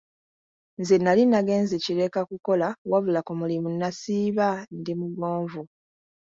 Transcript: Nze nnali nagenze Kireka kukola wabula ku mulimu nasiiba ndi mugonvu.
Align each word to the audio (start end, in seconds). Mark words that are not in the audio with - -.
Nze 0.79 0.95
nnali 0.99 1.23
nagenze 1.27 1.75
Kireka 1.83 2.21
kukola 2.29 2.67
wabula 2.91 3.19
ku 3.27 3.33
mulimu 3.39 3.69
nasiiba 3.81 4.47
ndi 4.79 4.93
mugonvu. 4.99 5.61